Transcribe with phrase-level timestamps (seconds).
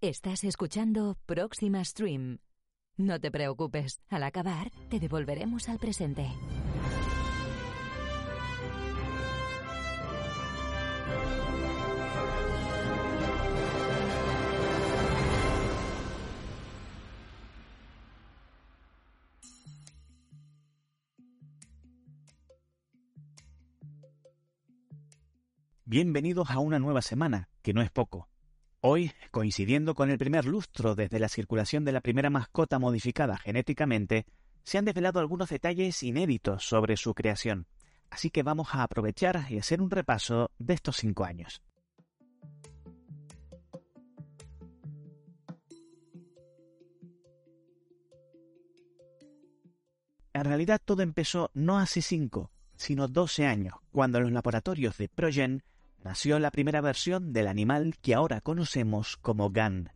[0.00, 2.38] Estás escuchando Próxima Stream.
[2.96, 6.24] No te preocupes, al acabar te devolveremos al presente.
[25.84, 28.28] Bienvenidos a una nueva semana, que no es poco.
[28.80, 34.24] Hoy, coincidiendo con el primer lustro desde la circulación de la primera mascota modificada genéticamente,
[34.62, 37.66] se han desvelado algunos detalles inéditos sobre su creación.
[38.08, 41.60] Así que vamos a aprovechar y hacer un repaso de estos cinco años.
[50.32, 55.64] En realidad todo empezó no hace cinco, sino doce años, cuando los laboratorios de Progen
[56.02, 59.92] nació la primera versión del animal que ahora conocemos como GAN.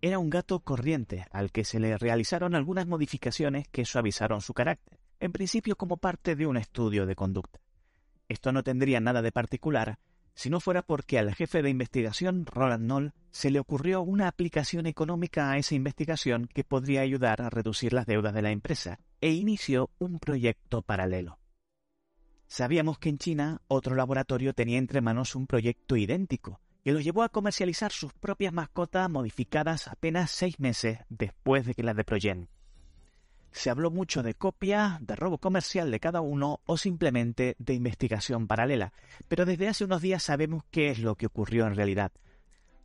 [0.00, 4.98] Era un gato corriente al que se le realizaron algunas modificaciones que suavizaron su carácter,
[5.20, 7.60] en principio como parte de un estudio de conducta.
[8.28, 9.98] Esto no tendría nada de particular
[10.34, 14.86] si no fuera porque al jefe de investigación, Roland Knoll, se le ocurrió una aplicación
[14.86, 19.32] económica a esa investigación que podría ayudar a reducir las deudas de la empresa, e
[19.32, 21.38] inició un proyecto paralelo.
[22.52, 27.22] Sabíamos que en China otro laboratorio tenía entre manos un proyecto idéntico, que los llevó
[27.22, 32.50] a comercializar sus propias mascotas modificadas apenas seis meses después de que las de Progen.
[33.52, 38.46] Se habló mucho de copia, de robo comercial de cada uno o simplemente de investigación
[38.46, 38.92] paralela,
[39.28, 42.12] pero desde hace unos días sabemos qué es lo que ocurrió en realidad.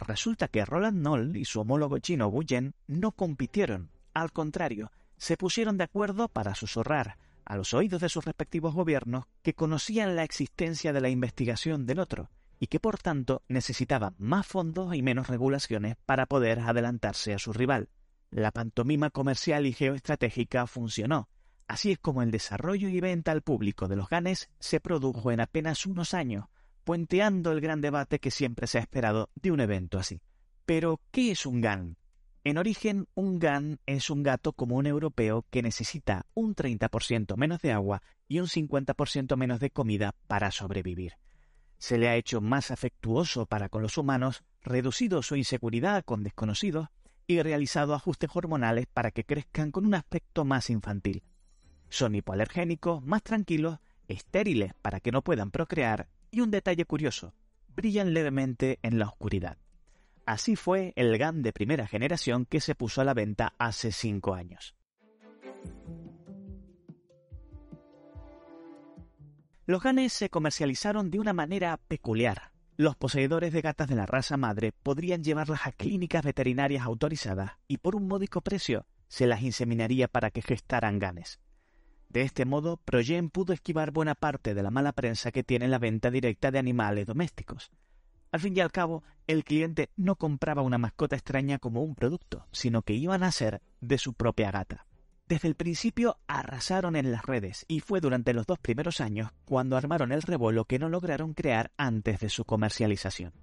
[0.00, 5.36] Resulta que Roland Knoll y su homólogo chino Wu Yen no compitieron, al contrario, se
[5.36, 10.24] pusieron de acuerdo para susurrar, a los oídos de sus respectivos gobiernos que conocían la
[10.24, 15.26] existencia de la investigación del otro y que por tanto necesitaban más fondos y menos
[15.26, 17.88] regulaciones para poder adelantarse a su rival.
[18.30, 21.28] La pantomima comercial y geoestratégica funcionó.
[21.66, 25.40] Así es como el desarrollo y venta al público de los GANES se produjo en
[25.40, 26.46] apenas unos años,
[26.84, 30.20] puenteando el gran debate que siempre se ha esperado de un evento así.
[30.64, 31.96] Pero, ¿qué es un GAN?
[32.44, 37.70] En origen, un GAN es un gato común europeo que necesita un 30% menos de
[37.70, 41.12] agua y un 50% menos de comida para sobrevivir.
[41.78, 46.88] Se le ha hecho más afectuoso para con los humanos, reducido su inseguridad con desconocidos
[47.28, 51.22] y realizado ajustes hormonales para que crezcan con un aspecto más infantil.
[51.90, 57.34] Son hipoalergénicos, más tranquilos, estériles para que no puedan procrear y un detalle curioso,
[57.68, 59.58] brillan levemente en la oscuridad.
[60.24, 64.34] Así fue el GAN de primera generación que se puso a la venta hace cinco
[64.34, 64.74] años.
[69.66, 72.52] Los GANes se comercializaron de una manera peculiar.
[72.76, 77.78] Los poseedores de gatas de la raza madre podrían llevarlas a clínicas veterinarias autorizadas y
[77.78, 81.38] por un módico precio se las inseminaría para que gestaran ganes.
[82.08, 85.78] De este modo, Progen pudo esquivar buena parte de la mala prensa que tiene la
[85.78, 87.70] venta directa de animales domésticos.
[88.32, 92.46] Al fin y al cabo, el cliente no compraba una mascota extraña como un producto,
[92.50, 94.86] sino que iban a ser de su propia gata.
[95.28, 99.76] Desde el principio arrasaron en las redes y fue durante los dos primeros años cuando
[99.76, 103.34] armaron el revuelo que no lograron crear antes de su comercialización.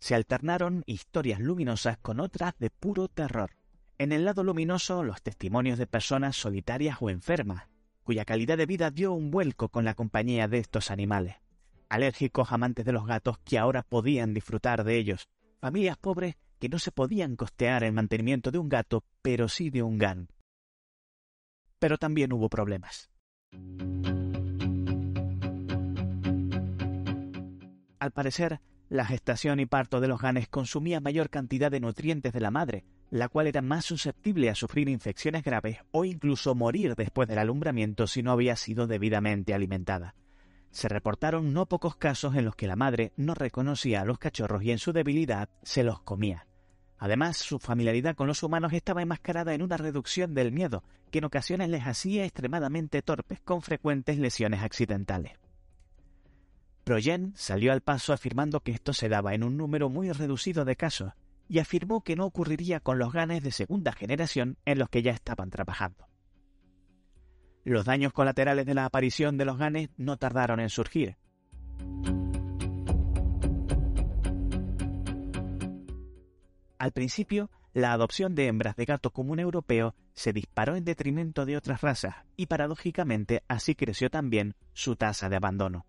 [0.00, 3.52] Se alternaron historias luminosas con otras de puro terror.
[3.98, 7.68] En el lado luminoso, los testimonios de personas solitarias o enfermas,
[8.02, 11.36] cuya calidad de vida dio un vuelco con la compañía de estos animales
[11.92, 15.28] alérgicos amantes de los gatos que ahora podían disfrutar de ellos,
[15.60, 19.82] familias pobres que no se podían costear el mantenimiento de un gato, pero sí de
[19.82, 20.28] un GAN.
[21.78, 23.10] Pero también hubo problemas.
[27.98, 32.40] Al parecer, la gestación y parto de los ganes consumía mayor cantidad de nutrientes de
[32.40, 37.28] la madre, la cual era más susceptible a sufrir infecciones graves o incluso morir después
[37.28, 40.14] del alumbramiento si no había sido debidamente alimentada.
[40.72, 44.62] Se reportaron no pocos casos en los que la madre no reconocía a los cachorros
[44.64, 46.46] y en su debilidad se los comía.
[46.98, 51.24] Además, su familiaridad con los humanos estaba enmascarada en una reducción del miedo, que en
[51.24, 55.32] ocasiones les hacía extremadamente torpes con frecuentes lesiones accidentales.
[56.84, 60.76] Progen salió al paso afirmando que esto se daba en un número muy reducido de
[60.76, 61.12] casos,
[61.48, 65.10] y afirmó que no ocurriría con los ganes de segunda generación en los que ya
[65.10, 66.06] estaban trabajando.
[67.64, 71.16] Los daños colaterales de la aparición de los ganes no tardaron en surgir.
[76.78, 81.56] Al principio, la adopción de hembras de gato común europeo se disparó en detrimento de
[81.56, 85.86] otras razas y paradójicamente así creció también su tasa de abandono.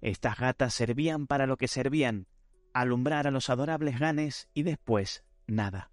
[0.00, 2.28] Estas gatas servían para lo que servían,
[2.72, 5.90] alumbrar a los adorables ganes y después nada.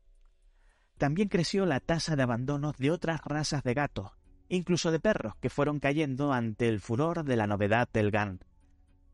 [1.00, 4.12] también creció la tasa de abandonos de otras razas de gatos,
[4.50, 8.40] incluso de perros, que fueron cayendo ante el furor de la novedad del GAN.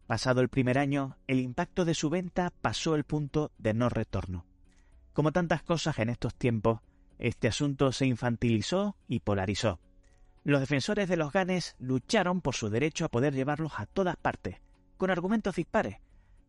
[0.08, 4.46] Pasado el primer año, el impacto de su venta pasó el punto de no retorno.
[5.14, 6.82] Como tantas cosas en estos tiempos,
[7.20, 9.80] este asunto se infantilizó y polarizó.
[10.44, 14.58] Los defensores de los ganes lucharon por su derecho a poder llevarlos a todas partes,
[14.98, 15.98] con argumentos dispares,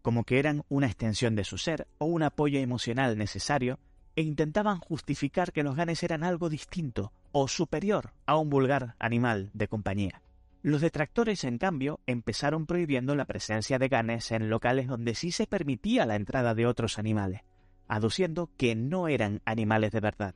[0.00, 3.78] como que eran una extensión de su ser o un apoyo emocional necesario,
[4.16, 9.50] e intentaban justificar que los ganes eran algo distinto o superior a un vulgar animal
[9.54, 10.22] de compañía.
[10.62, 15.46] Los detractores, en cambio, empezaron prohibiendo la presencia de ganes en locales donde sí se
[15.46, 17.42] permitía la entrada de otros animales,
[17.88, 20.34] aduciendo que no eran animales de verdad.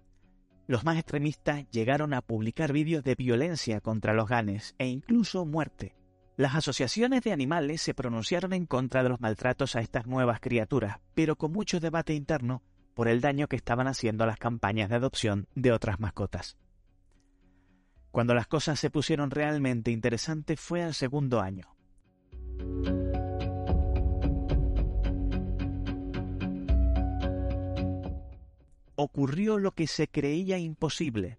[0.66, 5.94] Los más extremistas llegaron a publicar vídeos de violencia contra los ganes e incluso muerte.
[6.36, 10.98] Las asociaciones de animales se pronunciaron en contra de los maltratos a estas nuevas criaturas,
[11.14, 12.62] pero con mucho debate interno
[12.96, 16.56] por el daño que estaban haciendo a las campañas de adopción de otras mascotas.
[18.10, 21.76] Cuando las cosas se pusieron realmente interesantes fue al segundo año.
[28.94, 31.38] Ocurrió lo que se creía imposible.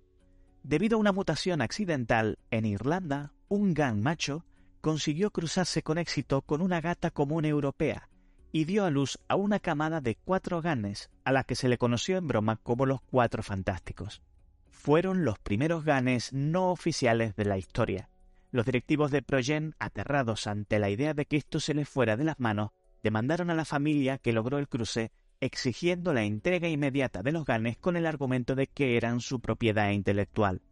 [0.62, 4.46] Debido a una mutación accidental en Irlanda, un gan macho
[4.80, 8.10] consiguió cruzarse con éxito con una gata común europea
[8.58, 11.78] y dio a luz a una camada de cuatro ganes a la que se le
[11.78, 14.24] conoció en broma como los Cuatro Fantásticos
[14.68, 18.10] fueron los primeros ganes no oficiales de la historia.
[18.50, 22.24] Los directivos de Progen, aterrados ante la idea de que esto se les fuera de
[22.24, 22.72] las manos,
[23.04, 27.78] demandaron a la familia que logró el cruce exigiendo la entrega inmediata de los ganes
[27.78, 30.64] con el argumento de que eran su propiedad intelectual.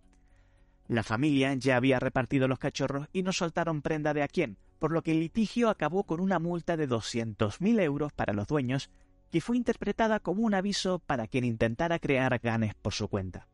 [0.88, 4.92] La familia ya había repartido los cachorros y no soltaron prenda de a quién, por
[4.92, 8.89] lo que el litigio acabó con una multa de 200.000 euros para los dueños,
[9.31, 13.48] que fue interpretada como un aviso para quien intentara crear ganes por su cuenta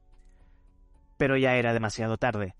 [1.21, 2.55] pero ya era demasiado tarde.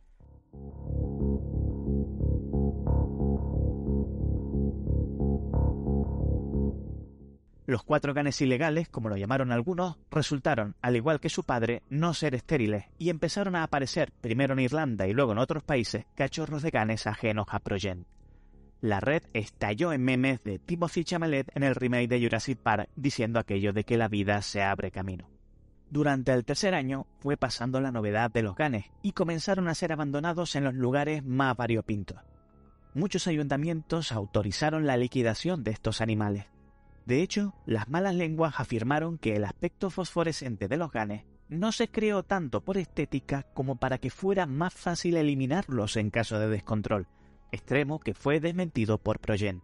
[7.66, 12.13] Los cuatro ganes ilegales, como lo llamaron algunos, resultaron, al igual que su padre, no
[12.13, 16.62] ser estériles y empezaron a aparecer, primero en Irlanda y luego en otros países, cachorros
[16.62, 18.06] de ganes ajenos a Progen.
[18.81, 23.38] La red estalló en memes de Timothy Chalamet en el remake de Jurassic Park diciendo
[23.39, 25.30] aquello de que la vida se abre camino.
[25.92, 29.92] Durante el tercer año fue pasando la novedad de los ganes y comenzaron a ser
[29.94, 32.18] abandonados en los lugares más variopintos.
[32.95, 36.48] Muchos ayuntamientos autorizaron la liquidación de estos animales.
[37.06, 41.89] De hecho, las malas lenguas afirmaron que el aspecto fosforescente de los ganes no se
[41.89, 47.07] creó tanto por estética como para que fuera más fácil eliminarlos en caso de descontrol,
[47.51, 49.62] extremo que fue desmentido por Progen.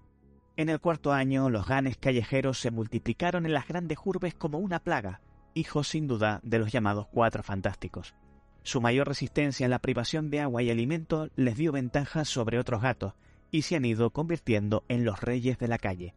[0.56, 4.80] En el cuarto año, los ganes callejeros se multiplicaron en las grandes urbes como una
[4.80, 5.22] plaga,
[5.54, 8.16] hijo sin duda de los llamados cuatro fantásticos.
[8.64, 12.82] Su mayor resistencia en la privación de agua y alimento les dio ventaja sobre otros
[12.82, 13.14] gatos
[13.52, 16.16] y se han ido convirtiendo en los reyes de la calle.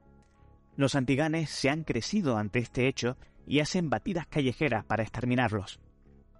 [0.76, 5.80] Los antiganes se han crecido ante este hecho y hacen batidas callejeras para exterminarlos.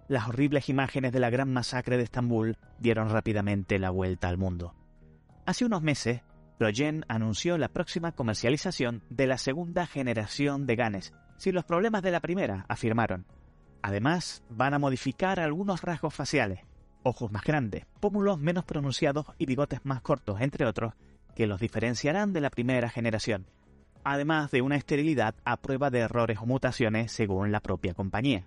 [0.07, 4.75] Las horribles imágenes de la gran masacre de Estambul dieron rápidamente la vuelta al mundo.
[5.51, 6.21] Hace unos meses,
[6.57, 12.11] Progen anunció la próxima comercialización de la segunda generación de ganes, sin los problemas de
[12.11, 13.25] la primera, afirmaron.
[13.81, 16.61] Además, van a modificar algunos rasgos faciales,
[17.03, 20.93] ojos más grandes, pómulos menos pronunciados y bigotes más cortos, entre otros,
[21.35, 23.45] que los diferenciarán de la primera generación,
[24.05, 28.45] además de una esterilidad a prueba de errores o mutaciones según la propia compañía.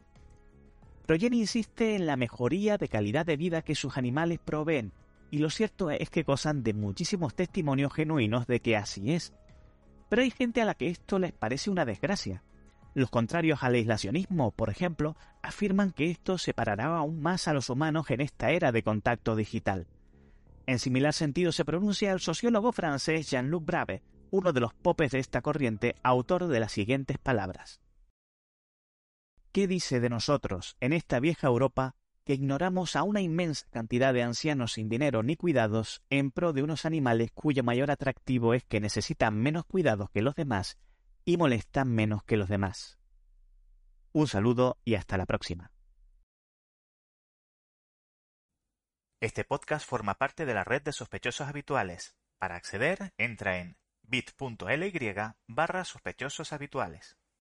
[1.04, 4.94] Progen insiste en la mejoría de calidad de vida que sus animales proveen,
[5.30, 9.32] y lo cierto es que gozan de muchísimos testimonios genuinos de que así es.
[10.08, 12.42] Pero hay gente a la que esto les parece una desgracia,
[12.94, 18.08] los contrarios al aislacionismo, por ejemplo, afirman que esto separará aún más a los humanos
[18.10, 19.88] en esta era de contacto digital.
[20.66, 25.18] En similar sentido se pronuncia el sociólogo francés Jean-Luc Brave, uno de los popes de
[25.18, 27.80] esta corriente, autor de las siguientes palabras.
[29.50, 34.22] ¿Qué dice de nosotros, en esta vieja Europa, que ignoramos a una inmensa cantidad de
[34.22, 38.80] ancianos sin dinero ni cuidados en pro de unos animales cuyo mayor atractivo es que
[38.80, 40.78] necesitan menos cuidados que los demás
[41.24, 42.98] y molestan menos que los demás.
[44.12, 45.70] Un saludo y hasta la próxima.
[49.20, 52.14] Este podcast forma parte de la red de sospechosos habituales.
[52.38, 55.14] Para acceder, entra en bit.ly
[55.46, 55.84] barra.